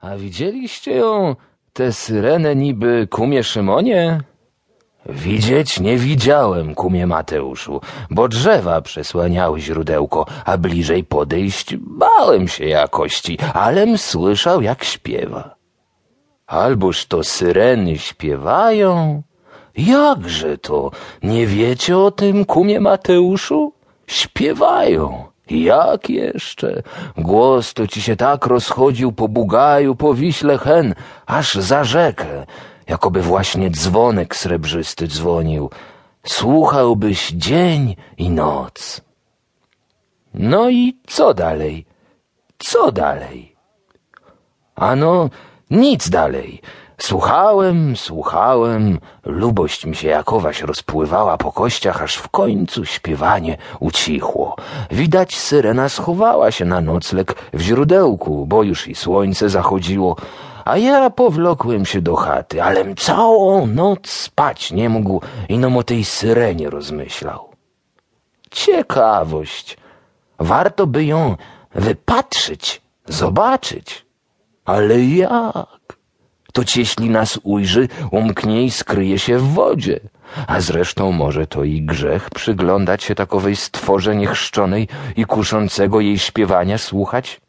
A 0.00 0.16
widzieliście 0.16 0.96
ją, 0.96 1.36
tę 1.72 1.92
syrenę 1.92 2.56
niby 2.56 3.06
kumie 3.10 3.44
Szymonie? 3.44 4.20
Widzieć 5.06 5.80
nie 5.80 5.96
widziałem, 5.96 6.74
kumie 6.74 7.06
Mateuszu, 7.06 7.80
bo 8.10 8.28
drzewa 8.28 8.80
przesłaniały 8.80 9.60
źródełko, 9.60 10.26
a 10.44 10.58
bliżej 10.58 11.04
podejść 11.04 11.76
bałem 11.76 12.48
się 12.48 12.64
jakości, 12.64 13.38
alem 13.54 13.98
słyszał 13.98 14.62
jak 14.62 14.84
śpiewa. 14.84 15.54
Alboż 16.46 17.06
to 17.06 17.24
syreny 17.24 17.98
śpiewają? 17.98 19.22
Jakże 19.76 20.58
to? 20.58 20.90
Nie 21.22 21.46
wiecie 21.46 21.98
o 21.98 22.10
tym, 22.10 22.44
kumie 22.44 22.80
Mateuszu? 22.80 23.72
Śpiewają. 24.06 25.27
Jak 25.50 26.10
jeszcze? 26.10 26.82
Głos 27.16 27.74
to 27.74 27.86
ci 27.86 28.02
się 28.02 28.16
tak 28.16 28.46
rozchodził 28.46 29.12
po 29.12 29.28
Bugaju, 29.28 29.94
po 29.94 30.14
Wiśle 30.14 30.58
Hen, 30.58 30.94
aż 31.26 31.54
za 31.54 31.84
rzekę, 31.84 32.46
jakoby 32.86 33.22
właśnie 33.22 33.70
dzwonek 33.70 34.36
srebrzysty 34.36 35.08
dzwonił. 35.08 35.70
Słuchałbyś 36.26 37.30
dzień 37.30 37.96
i 38.16 38.30
noc. 38.30 39.00
No 40.34 40.70
i 40.70 40.96
co 41.06 41.34
dalej? 41.34 41.86
Co 42.58 42.92
dalej? 42.92 43.56
Ano, 44.74 45.30
nic 45.70 46.10
dalej. 46.10 46.62
Słuchałem, 47.00 47.96
słuchałem, 47.96 48.98
lubość 49.24 49.86
mi 49.86 49.96
się 49.96 50.08
jakowaś 50.08 50.62
rozpływała 50.62 51.36
po 51.36 51.52
kościach, 51.52 52.02
aż 52.02 52.16
w 52.16 52.28
końcu 52.28 52.84
śpiewanie 52.84 53.56
ucichło. 53.80 54.56
Widać 54.90 55.38
syrena 55.38 55.88
schowała 55.88 56.50
się 56.50 56.64
na 56.64 56.80
nocleg 56.80 57.34
w 57.52 57.60
źródełku, 57.60 58.46
bo 58.46 58.62
już 58.62 58.88
i 58.88 58.94
słońce 58.94 59.48
zachodziło, 59.48 60.16
a 60.64 60.76
ja 60.78 61.10
powlokłem 61.10 61.86
się 61.86 62.00
do 62.00 62.16
chaty, 62.16 62.62
alem 62.62 62.96
całą 62.96 63.66
noc 63.66 64.10
spać 64.10 64.72
nie 64.72 64.88
mógł 64.88 65.20
i 65.48 65.58
no 65.58 65.78
o 65.78 65.82
tej 65.82 66.04
syrenie 66.04 66.70
rozmyślał. 66.70 67.48
Ciekawość. 68.50 69.76
Warto 70.38 70.86
by 70.86 71.04
ją 71.04 71.36
wypatrzyć, 71.74 72.82
zobaczyć. 73.06 74.06
Ale 74.64 75.00
jak? 75.04 75.77
To 76.58 76.76
jeśli 76.76 77.10
nas 77.10 77.40
ujrzy, 77.42 77.88
umknie 78.10 78.62
i 78.64 78.70
skryje 78.70 79.18
się 79.18 79.38
w 79.38 79.42
wodzie. 79.42 80.00
A 80.46 80.60
zresztą 80.60 81.12
może 81.12 81.46
to 81.46 81.64
i 81.64 81.82
grzech 81.82 82.30
przyglądać 82.30 83.02
się 83.02 83.14
takowej 83.14 83.56
stworze 83.56 84.16
niechrzczonej 84.16 84.88
i 85.16 85.24
kuszącego 85.24 86.00
jej 86.00 86.18
śpiewania 86.18 86.78
słuchać? 86.78 87.40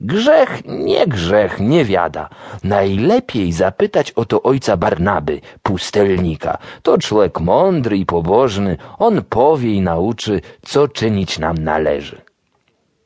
Grzech, 0.00 0.62
nie 0.64 1.06
grzech, 1.06 1.60
nie 1.60 1.84
wiada. 1.84 2.28
Najlepiej 2.64 3.52
zapytać 3.52 4.12
o 4.12 4.24
to 4.24 4.42
ojca 4.42 4.76
Barnaby, 4.76 5.40
pustelnika. 5.62 6.58
To 6.82 6.98
człowiek 6.98 7.40
mądry 7.40 7.96
i 7.96 8.06
pobożny, 8.06 8.76
on 8.98 9.22
powie 9.22 9.74
i 9.74 9.80
nauczy, 9.80 10.40
co 10.62 10.88
czynić 10.88 11.38
nam 11.38 11.58
należy. 11.58 12.23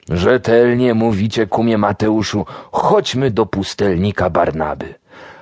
Rzetelnie 0.08 0.94
mówicie, 0.94 1.46
kumie 1.46 1.78
Mateuszu, 1.78 2.46
chodźmy 2.72 3.30
do 3.30 3.46
pustelnika 3.46 4.30
Barnaby. 4.30 4.94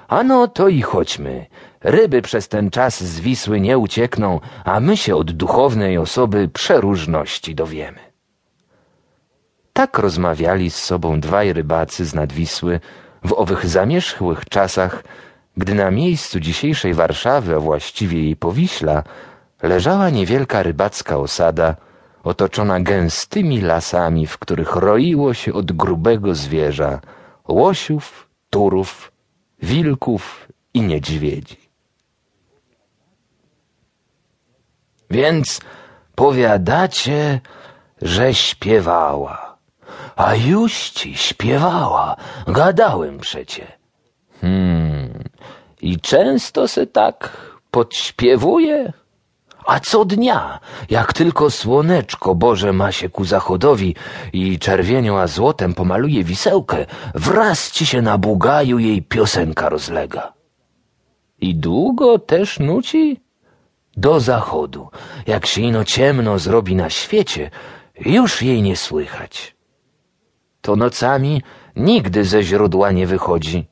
Ano 0.08 0.48
to 0.48 0.68
i 0.68 0.82
chodźmy. 0.82 1.46
Ryby 1.80 2.22
przez 2.22 2.48
ten 2.48 2.70
czas 2.70 3.04
z 3.04 3.20
Wisły 3.20 3.60
nie 3.60 3.78
uciekną, 3.78 4.40
a 4.64 4.80
my 4.80 4.96
się 4.96 5.16
od 5.16 5.32
duchownej 5.32 5.98
osoby 5.98 6.48
przeróżności 6.48 7.54
dowiemy. 7.54 7.98
Tak 9.72 9.98
rozmawiali 9.98 10.70
z 10.70 10.76
sobą 10.76 11.20
dwaj 11.20 11.52
rybacy 11.52 12.04
z 12.04 12.14
nadwisły 12.14 12.80
w 13.24 13.32
owych 13.32 13.66
zamierzchłych 13.66 14.44
czasach, 14.44 15.04
gdy 15.56 15.74
na 15.74 15.90
miejscu 15.90 16.40
dzisiejszej 16.40 16.94
Warszawy, 16.94 17.54
a 17.56 17.60
właściwie 17.60 18.22
jej 18.22 18.36
Powiśla, 18.36 19.02
leżała 19.62 20.10
niewielka 20.10 20.62
rybacka 20.62 21.16
osada, 21.16 21.76
otoczona 22.26 22.80
gęstymi 22.80 23.60
lasami, 23.60 24.26
w 24.26 24.38
których 24.38 24.76
roiło 24.76 25.34
się 25.34 25.52
od 25.52 25.72
grubego 25.72 26.34
zwierza 26.34 27.00
łosiów, 27.48 28.28
turów, 28.50 29.12
wilków 29.62 30.48
i 30.74 30.80
niedźwiedzi. 30.80 31.56
Więc 35.10 35.60
powiadacie, 36.14 37.40
że 38.02 38.34
śpiewała. 38.34 39.56
A 40.16 40.34
już 40.34 40.90
ci 40.90 41.16
śpiewała, 41.16 42.16
gadałem 42.46 43.18
przecie. 43.18 43.66
Hmm, 44.40 45.24
i 45.80 46.00
często 46.00 46.68
se 46.68 46.86
tak 46.86 47.36
podśpiewuje? 47.70 48.92
A 49.66 49.80
co 49.80 50.04
dnia, 50.04 50.60
jak 50.90 51.12
tylko 51.12 51.50
słoneczko 51.50 52.34
Boże 52.34 52.72
ma 52.72 52.92
się 52.92 53.08
ku 53.08 53.24
zachodowi 53.24 53.94
i 54.32 54.58
czerwienią 54.58 55.18
a 55.18 55.26
złotem 55.26 55.74
pomaluje 55.74 56.24
wisełkę, 56.24 56.86
wraz 57.14 57.70
ci 57.70 57.86
się 57.86 58.02
na 58.02 58.18
bugaju 58.18 58.78
jej 58.78 59.02
piosenka 59.02 59.68
rozlega. 59.68 60.32
I 61.40 61.54
długo 61.54 62.18
też 62.18 62.58
nuci? 62.58 63.20
Do 63.96 64.20
zachodu, 64.20 64.88
jak 65.26 65.46
się 65.46 65.60
ino 65.62 65.84
ciemno 65.84 66.38
zrobi 66.38 66.74
na 66.74 66.90
świecie, 66.90 67.50
już 68.00 68.42
jej 68.42 68.62
nie 68.62 68.76
słychać. 68.76 69.56
To 70.60 70.76
nocami 70.76 71.42
nigdy 71.76 72.24
ze 72.24 72.42
źródła 72.42 72.92
nie 72.92 73.06
wychodzi 73.06 73.66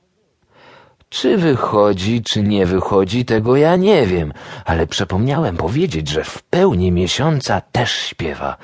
czy 1.14 1.36
wychodzi, 1.36 2.22
czy 2.22 2.42
nie 2.42 2.66
wychodzi, 2.66 3.24
tego 3.24 3.56
ja 3.56 3.76
nie 3.76 4.06
wiem, 4.06 4.32
ale 4.64 4.86
przepomniałem 4.86 5.56
powiedzieć, 5.56 6.08
że 6.08 6.24
w 6.24 6.42
pełni 6.42 6.92
miesiąca 6.92 7.60
też 7.72 7.92
śpiewa. 7.92 8.56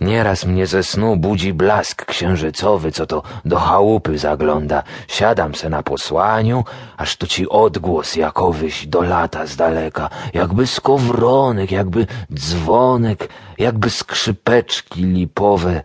Nieraz 0.00 0.46
mnie 0.46 0.66
ze 0.66 0.82
snu 0.82 1.16
budzi 1.16 1.52
blask 1.52 2.04
księżycowy, 2.04 2.92
co 2.92 3.06
to 3.06 3.22
do 3.44 3.58
chałupy 3.58 4.18
zagląda. 4.18 4.82
Siadam 5.08 5.54
se 5.54 5.68
na 5.70 5.82
posłaniu, 5.82 6.64
aż 6.96 7.16
to 7.16 7.26
ci 7.26 7.48
odgłos 7.48 8.16
jakowyś 8.16 8.86
do 8.86 9.02
lata 9.02 9.46
z 9.46 9.56
daleka, 9.56 10.10
jakby 10.34 10.66
skowronek, 10.66 11.70
jakby 11.70 12.06
dzwonek, 12.34 13.28
jakby 13.58 13.90
skrzypeczki 13.90 15.04
lipowe. 15.04 15.82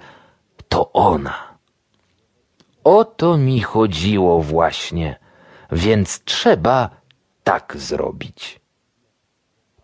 To 0.70 0.94
ona. 0.94 1.36
O 2.84 3.06
to 3.06 3.38
mi 3.38 3.62
chodziło 3.62 4.42
właśnie 4.42 5.23
więc 5.74 6.24
trzeba 6.24 6.90
tak 7.44 7.78
zrobić. 7.78 8.60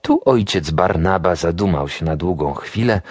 Tu 0.02 0.22
ojciec 0.26 0.72
Barnaba 0.72 1.36
zadumał 1.36 1.90
się 1.90 2.06
na 2.06 2.16
długą 2.16 2.54
chwilę, 2.54 3.02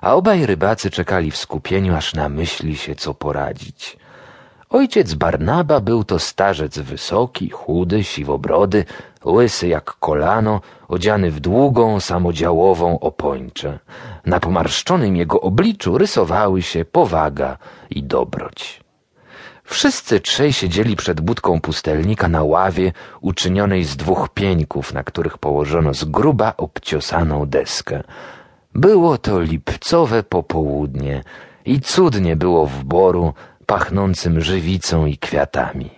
a 0.00 0.14
obaj 0.14 0.46
rybacy 0.46 0.90
czekali 0.90 1.30
w 1.30 1.36
skupieniu, 1.36 1.96
aż 1.96 2.14
namyśli 2.14 2.76
się, 2.76 2.94
co 2.94 3.14
poradzić. 3.14 3.96
Ojciec 4.70 5.14
Barnaba 5.14 5.80
był 5.80 6.04
to 6.04 6.18
starzec 6.18 6.78
wysoki, 6.78 7.50
chudy, 7.50 8.04
siwobrody, 8.04 8.84
łysy 9.24 9.68
jak 9.68 9.84
kolano, 9.84 10.60
odziany 10.88 11.30
w 11.30 11.40
długą, 11.40 12.00
samodziałową 12.00 13.00
opończę. 13.00 13.78
Na 14.26 14.40
pomarszczonym 14.40 15.16
jego 15.16 15.40
obliczu 15.40 15.98
rysowały 15.98 16.62
się 16.62 16.84
powaga 16.84 17.58
i 17.90 18.02
dobroć. 18.02 18.83
Wszyscy 19.64 20.20
trzej 20.20 20.52
siedzieli 20.52 20.96
przed 20.96 21.20
budką 21.20 21.60
pustelnika 21.60 22.28
na 22.28 22.42
ławie 22.42 22.92
uczynionej 23.20 23.84
z 23.84 23.96
dwóch 23.96 24.28
pieńków, 24.28 24.94
na 24.94 25.04
których 25.04 25.38
położono 25.38 25.94
z 25.94 26.04
gruba 26.04 26.54
obciosaną 26.56 27.46
deskę. 27.46 28.02
Było 28.74 29.18
to 29.18 29.40
lipcowe 29.40 30.22
popołudnie 30.22 31.24
i 31.64 31.80
cudnie 31.80 32.36
było 32.36 32.66
w 32.66 32.84
boru 32.84 33.34
pachnącym 33.66 34.40
żywicą 34.40 35.06
i 35.06 35.18
kwiatami. 35.18 35.90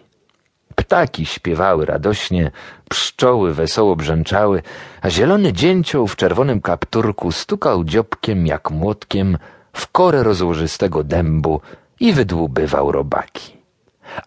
Ptaki 0.75 1.27
śpiewały 1.27 1.87
radośnie, 1.87 2.51
pszczoły 2.89 3.55
wesoło 3.55 3.97
brzęczały, 3.97 4.63
a 5.03 5.11
zielony 5.11 5.53
dzięcioł 5.53 6.07
w 6.07 6.17
czerwonym 6.17 6.61
kapturku 6.61 7.33
stukał 7.33 7.85
dziobkiem 7.85 8.47
jak 8.47 8.71
młotkiem 8.71 9.39
w 9.73 9.89
korę 9.93 10.23
rozłożystego 10.23 11.05
dębu 11.05 11.61
i 12.01 12.13
wydłubywał 12.13 12.93
robaki. 12.93 13.56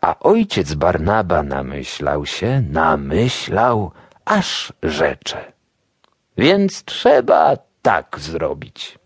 A 0.01 0.19
ojciec 0.19 0.73
Barnaba 0.73 1.43
namyślał 1.43 2.25
się, 2.25 2.63
namyślał, 2.69 3.91
aż 4.25 4.73
rzecze. 4.83 5.51
Więc 6.37 6.83
trzeba 6.83 7.57
tak 7.81 8.19
zrobić. 8.19 8.99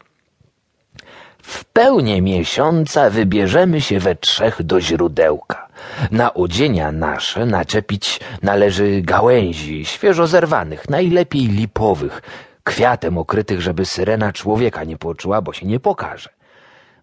W 1.41 1.65
pełni 1.65 2.21
miesiąca 2.21 3.09
wybierzemy 3.09 3.81
się 3.81 3.99
we 3.99 4.15
trzech 4.15 4.63
do 4.63 4.81
źródełka. 4.81 5.67
Na 6.11 6.33
odzienia 6.33 6.91
nasze 6.91 7.45
naczepić 7.45 8.19
należy 8.41 9.01
gałęzi 9.01 9.85
świeżo 9.85 10.27
zerwanych, 10.27 10.89
najlepiej 10.89 11.47
lipowych, 11.47 12.21
kwiatem 12.63 13.17
okrytych, 13.17 13.61
żeby 13.61 13.85
syrena 13.85 14.33
człowieka 14.33 14.83
nie 14.83 14.97
poczuła, 14.97 15.41
bo 15.41 15.53
się 15.53 15.65
nie 15.65 15.79
pokaże. 15.79 16.29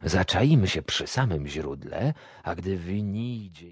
Zaczaimy 0.02 0.68
się 0.68 0.82
przy 0.82 1.06
samym 1.06 1.46
źródle, 1.46 2.14
a 2.42 2.54
gdy 2.54 2.76
wynijdzie... 2.76 3.68